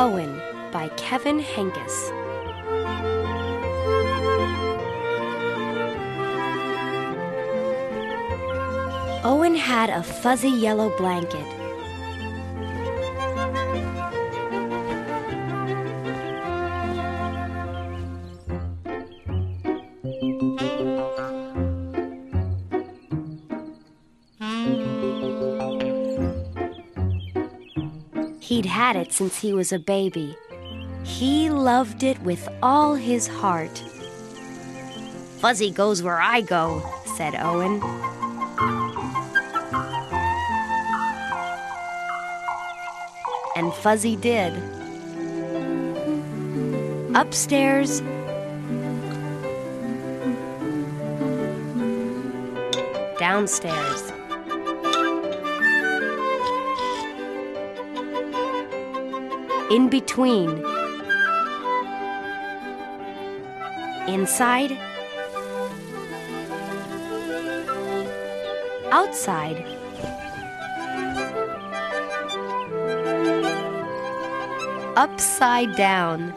Owen 0.00 0.40
by 0.72 0.88
Kevin 0.96 1.38
Henkes. 1.40 2.10
Owen 9.22 9.54
had 9.54 9.90
a 9.90 10.02
fuzzy 10.02 10.48
yellow 10.48 10.88
blanket. 10.96 11.59
He'd 28.60 28.68
had 28.68 28.94
it 28.94 29.10
since 29.10 29.38
he 29.38 29.54
was 29.54 29.72
a 29.72 29.78
baby. 29.78 30.36
He 31.02 31.48
loved 31.48 32.02
it 32.02 32.20
with 32.20 32.46
all 32.62 32.94
his 32.94 33.26
heart. 33.26 33.82
Fuzzy 35.38 35.70
goes 35.70 36.02
where 36.02 36.20
I 36.20 36.42
go, 36.42 36.82
said 37.16 37.34
Owen. 37.36 37.80
And 43.56 43.72
Fuzzy 43.72 44.16
did. 44.16 44.52
Upstairs, 47.14 48.02
downstairs. 53.18 54.12
In 59.70 59.88
between. 59.88 60.64
Inside. 64.08 64.72
Outside. 68.90 69.64
Upside 74.96 75.76
down. 75.76 76.34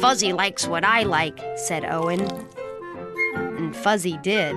Fuzzy 0.00 0.34
likes 0.34 0.68
what 0.68 0.84
I 0.84 1.04
like, 1.04 1.40
said 1.56 1.86
Owen. 1.86 2.20
And 3.34 3.74
Fuzzy 3.74 4.18
did. 4.22 4.54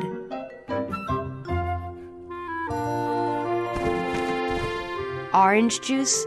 Orange 5.34 5.80
juice, 5.80 6.26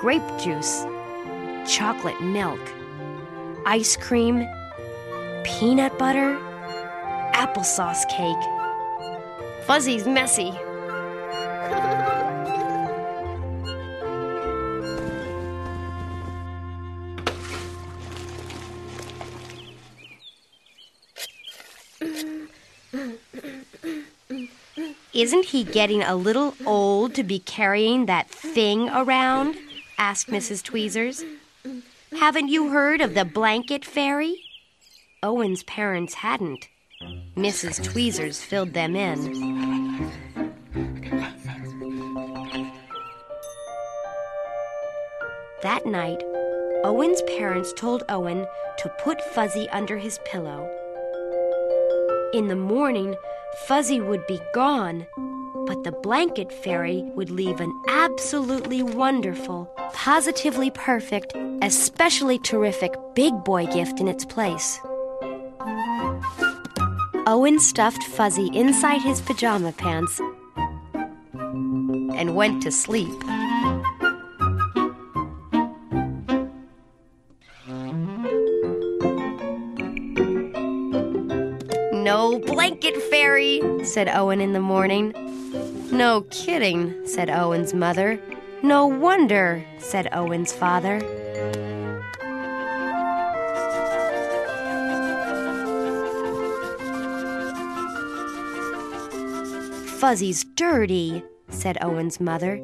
grape 0.00 0.22
juice, 0.42 0.84
chocolate 1.64 2.20
milk, 2.20 2.60
ice 3.66 3.96
cream, 3.96 4.44
peanut 5.44 5.96
butter, 5.96 6.36
applesauce 7.34 8.02
cake. 8.08 9.64
Fuzzy's 9.64 10.08
messy. 10.08 10.52
Isn't 25.12 25.46
he 25.46 25.64
getting 25.64 26.02
a 26.02 26.14
little 26.14 26.54
old 26.64 27.14
to 27.14 27.24
be 27.24 27.40
carrying 27.40 28.06
that 28.06 28.30
thing 28.30 28.88
around? 28.90 29.56
asked 29.98 30.28
Mrs. 30.28 30.62
Tweezers. 30.62 31.24
Haven't 32.16 32.48
you 32.48 32.70
heard 32.70 33.00
of 33.00 33.14
the 33.14 33.24
blanket 33.24 33.84
fairy? 33.84 34.36
Owen's 35.20 35.64
parents 35.64 36.14
hadn't. 36.14 36.68
Mrs. 37.36 37.82
Tweezers 37.82 38.40
filled 38.40 38.72
them 38.72 38.94
in. 38.94 40.10
That 45.62 45.86
night, 45.86 46.22
Owen's 46.84 47.22
parents 47.22 47.72
told 47.72 48.04
Owen 48.08 48.46
to 48.78 48.88
put 49.02 49.20
Fuzzy 49.20 49.68
under 49.70 49.98
his 49.98 50.20
pillow. 50.24 50.70
In 52.32 52.46
the 52.46 52.54
morning, 52.54 53.16
Fuzzy 53.66 54.00
would 54.00 54.24
be 54.28 54.40
gone, 54.54 55.04
but 55.66 55.82
the 55.82 55.90
blanket 55.90 56.52
fairy 56.52 57.02
would 57.16 57.28
leave 57.28 57.60
an 57.60 57.72
absolutely 57.88 58.84
wonderful, 58.84 59.68
positively 59.92 60.70
perfect, 60.70 61.32
especially 61.60 62.38
terrific 62.38 62.94
big 63.16 63.34
boy 63.42 63.66
gift 63.66 63.98
in 63.98 64.06
its 64.06 64.24
place. 64.24 64.78
Owen 67.26 67.58
stuffed 67.58 68.04
Fuzzy 68.04 68.48
inside 68.54 69.02
his 69.02 69.20
pajama 69.20 69.72
pants 69.72 70.20
and 72.14 72.36
went 72.36 72.62
to 72.62 72.70
sleep. 72.70 73.39
Blanket 82.70 83.02
fairy, 83.10 83.60
said 83.84 84.08
Owen 84.08 84.40
in 84.40 84.52
the 84.52 84.60
morning. 84.60 85.12
No 85.90 86.20
kidding, 86.30 86.94
said 87.04 87.28
Owen's 87.28 87.74
mother. 87.74 88.20
No 88.62 88.86
wonder, 88.86 89.64
said 89.78 90.08
Owen's 90.12 90.52
father. 90.52 91.00
Fuzzy's 99.98 100.44
dirty, 100.54 101.24
said 101.48 101.76
Owen's 101.82 102.20
mother. 102.20 102.60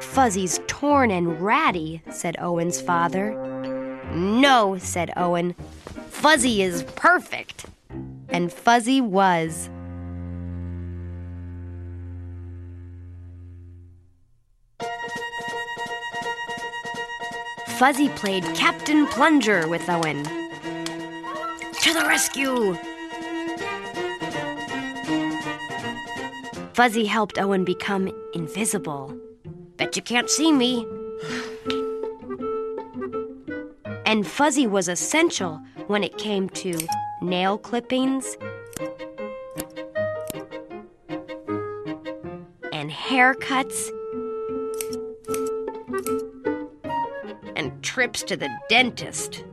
Fuzzy's 0.00 0.60
torn 0.66 1.10
and 1.10 1.40
ratty, 1.40 2.02
said 2.10 2.36
Owen's 2.40 2.78
father. 2.78 3.32
No, 4.12 4.76
said 4.76 5.10
Owen. 5.16 5.54
Fuzzy 6.10 6.60
is 6.60 6.82
perfect. 6.94 7.64
And 8.30 8.52
Fuzzy 8.52 9.00
was. 9.00 9.70
Fuzzy 17.78 18.08
played 18.10 18.44
Captain 18.56 19.06
Plunger 19.06 19.68
with 19.68 19.88
Owen. 19.88 20.24
To 20.24 21.94
the 21.94 22.04
rescue! 22.08 22.76
Fuzzy 26.74 27.06
helped 27.06 27.38
Owen 27.38 27.64
become 27.64 28.10
invisible. 28.34 29.16
Bet 29.76 29.94
you 29.96 30.02
can't 30.02 30.28
see 30.28 30.52
me. 30.52 30.86
And 34.04 34.26
Fuzzy 34.26 34.66
was 34.66 34.88
essential 34.88 35.60
when 35.86 36.02
it 36.02 36.18
came 36.18 36.48
to 36.50 36.78
nail 37.20 37.58
clippings 37.58 38.36
and 42.72 42.90
haircuts 42.90 43.90
and 47.56 47.82
trips 47.82 48.22
to 48.22 48.36
the 48.36 48.48
dentist. 48.68 49.44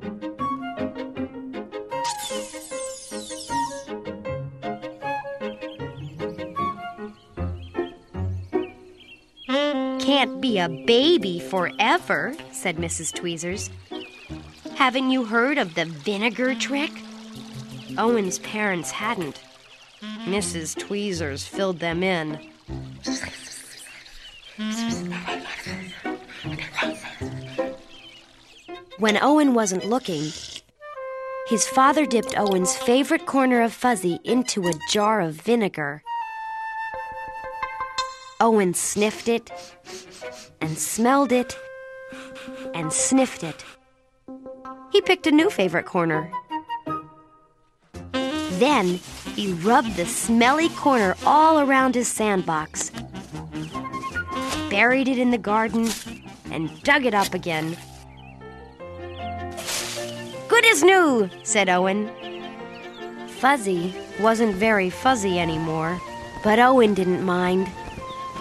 Can't 9.99 10.39
be 10.39 10.59
a 10.59 10.69
baby 10.69 11.39
forever, 11.39 12.35
said 12.51 12.77
Mrs. 12.77 13.11
Tweezers. 13.13 13.69
Haven't 14.75 15.09
you 15.09 15.25
heard 15.25 15.57
of 15.57 15.73
the 15.73 15.85
vinegar 15.85 16.53
trick? 16.53 16.91
Owen's 17.97 18.39
parents 18.39 18.91
hadn't. 18.91 19.41
Mrs. 20.25 20.77
Tweezers 20.77 21.45
filled 21.47 21.79
them 21.79 22.03
in. 22.03 22.39
When 28.97 29.21
Owen 29.21 29.53
wasn't 29.53 29.85
looking, 29.85 30.31
his 31.47 31.67
father 31.67 32.05
dipped 32.05 32.37
Owen's 32.37 32.75
favorite 32.75 33.25
corner 33.25 33.61
of 33.61 33.73
fuzzy 33.73 34.19
into 34.23 34.67
a 34.67 34.73
jar 34.89 35.21
of 35.21 35.35
vinegar. 35.35 36.01
Owen 38.39 38.73
sniffed 38.73 39.27
it 39.27 39.51
and 40.59 40.77
smelled 40.77 41.31
it 41.31 41.57
and 42.73 42.91
sniffed 42.91 43.43
it. 43.43 43.63
He 44.91 45.01
picked 45.01 45.27
a 45.27 45.31
new 45.31 45.49
favorite 45.49 45.85
corner. 45.85 46.31
Then 48.59 48.99
he 49.35 49.51
rubbed 49.51 49.95
the 49.97 50.05
smelly 50.05 50.69
corner 50.69 51.15
all 51.25 51.59
around 51.59 51.93
his 51.95 52.07
sandbox. 52.07 52.91
buried 54.69 55.07
it 55.07 55.17
in 55.17 55.31
the 55.31 55.37
garden, 55.37 55.89
and 56.51 56.81
dug 56.83 57.05
it 57.05 57.13
up 57.13 57.33
again. 57.33 57.77
Good 60.47 60.65
as 60.65 60.83
new, 60.83 61.29
said 61.43 61.69
Owen. 61.69 62.09
Fuzzy 63.39 63.93
wasn't 64.19 64.55
very 64.55 64.89
fuzzy 64.89 65.39
anymore, 65.39 65.99
but 66.43 66.57
Owen 66.57 66.93
didn't 66.93 67.23
mind. 67.23 67.69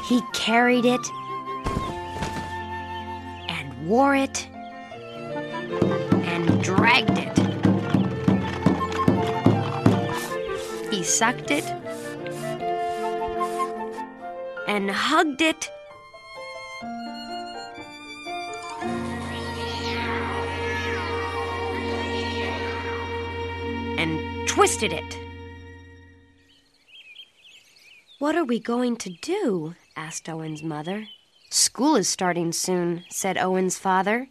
He 0.08 0.20
carried 0.32 0.84
it 0.84 1.00
and 3.48 3.88
wore 3.88 4.14
it 4.14 4.46
sucked 11.14 11.52
it 11.52 11.64
and 14.66 14.90
hugged 14.90 15.40
it. 15.40 15.70
And 23.96 24.48
twisted 24.48 24.92
it. 24.92 25.18
What 28.18 28.34
are 28.34 28.44
we 28.44 28.58
going 28.58 28.96
to 28.96 29.10
do? 29.10 29.76
asked 29.96 30.28
Owen's 30.28 30.64
mother. 30.64 31.06
School 31.50 31.94
is 31.94 32.08
starting 32.08 32.50
soon, 32.50 33.04
said 33.08 33.38
Owen's 33.38 33.78
father. 33.78 34.26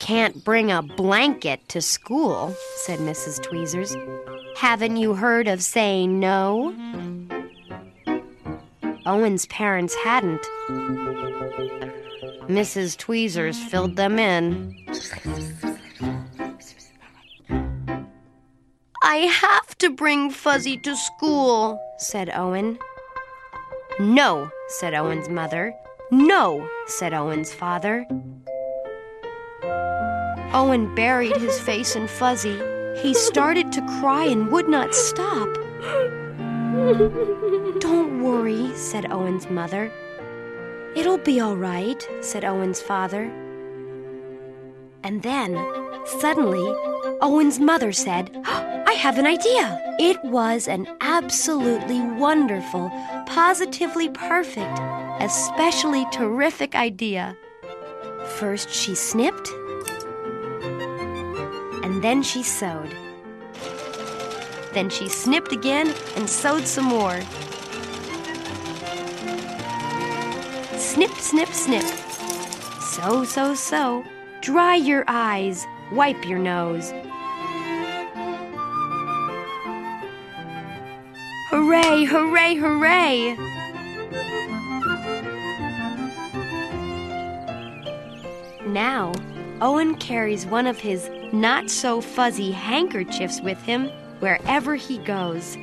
Can't 0.00 0.44
bring 0.44 0.72
a 0.72 0.82
blanket 0.82 1.68
to 1.68 1.80
school, 1.80 2.56
said 2.74 2.98
Mrs. 2.98 3.40
Tweezers. 3.40 3.94
Haven't 4.58 4.96
you 4.96 5.14
heard 5.14 5.46
of 5.46 5.62
saying 5.62 6.18
no? 6.18 6.74
Owen's 9.06 9.46
parents 9.46 9.94
hadn't. 9.94 10.42
Mrs. 12.48 12.96
Tweezers 12.96 13.56
filled 13.56 13.94
them 13.94 14.18
in. 14.18 14.74
I 19.04 19.16
have 19.30 19.78
to 19.78 19.90
bring 19.90 20.28
Fuzzy 20.28 20.76
to 20.78 20.96
school, 20.96 21.80
said 21.98 22.28
Owen. 22.34 22.80
No, 24.00 24.50
said 24.80 24.92
Owen's 24.92 25.28
mother. 25.28 25.72
No, 26.10 26.68
said 26.88 27.14
Owen's 27.14 27.54
father. 27.54 28.04
Owen 30.52 30.92
buried 30.96 31.36
his 31.36 31.60
face 31.60 31.94
in 31.94 32.08
Fuzzy. 32.08 32.60
He 33.00 33.14
started 33.14 33.72
to 33.72 34.00
cry 34.00 34.24
and 34.24 34.50
would 34.50 34.68
not 34.68 34.94
stop. 34.94 35.48
Don't 37.80 38.22
worry, 38.22 38.70
said 38.76 39.10
Owen's 39.12 39.48
mother. 39.48 39.92
It'll 40.96 41.18
be 41.18 41.40
all 41.40 41.56
right, 41.56 42.06
said 42.20 42.44
Owen's 42.44 42.80
father. 42.80 43.30
And 45.04 45.22
then, 45.22 45.56
suddenly, 46.20 46.74
Owen's 47.20 47.60
mother 47.60 47.92
said, 47.92 48.30
I 48.44 48.92
have 48.94 49.18
an 49.18 49.26
idea. 49.26 49.80
It 50.00 50.22
was 50.24 50.66
an 50.66 50.88
absolutely 51.00 52.00
wonderful, 52.00 52.90
positively 53.26 54.08
perfect, 54.08 54.78
especially 55.20 56.04
terrific 56.12 56.74
idea. 56.74 57.36
First, 58.38 58.70
she 58.70 58.94
snipped, 58.94 59.48
and 61.88 62.04
then 62.04 62.22
she 62.22 62.42
sewed. 62.42 62.94
Then 64.74 64.90
she 64.90 65.08
snipped 65.08 65.52
again 65.52 65.94
and 66.16 66.28
sewed 66.28 66.66
some 66.66 66.84
more. 66.84 67.18
Snip, 70.76 71.12
snip, 71.12 71.48
snip. 71.48 71.84
Sew, 72.82 73.24
sew, 73.24 73.54
sew. 73.54 74.04
Dry 74.42 74.74
your 74.74 75.04
eyes. 75.08 75.66
Wipe 75.90 76.28
your 76.28 76.38
nose. 76.38 76.92
Hooray, 81.48 82.04
hooray, 82.04 82.54
hooray! 82.54 83.34
Now, 88.66 89.14
Owen 89.62 89.94
carries 89.94 90.44
one 90.44 90.66
of 90.66 90.78
his 90.78 91.08
not 91.32 91.70
so 91.70 92.00
fuzzy 92.00 92.50
handkerchiefs 92.50 93.40
with 93.40 93.60
him 93.62 93.88
wherever 94.20 94.74
he 94.74 94.98
goes. 94.98 95.56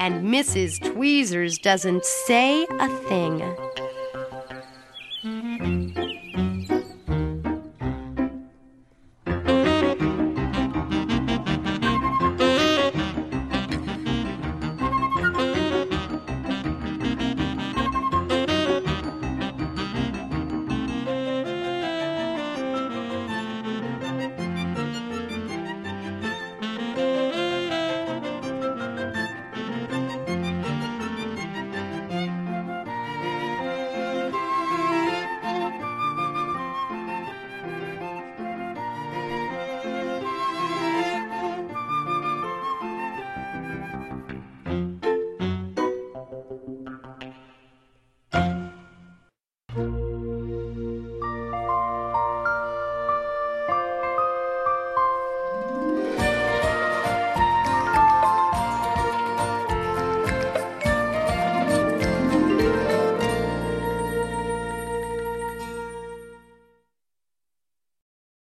And 0.00 0.24
Mrs. 0.24 0.80
Tweezers 0.92 1.58
doesn't 1.58 2.04
say 2.04 2.66
a 2.80 2.88
thing. 3.08 3.67